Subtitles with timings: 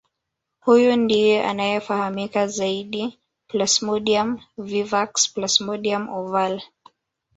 [0.59, 6.63] Huyu ndiye anayefahamika zaidi Plasmodium vivax Plasmodium ovale